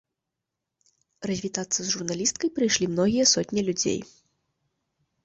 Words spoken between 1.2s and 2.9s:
Развітацца з журналісткай прыйшлі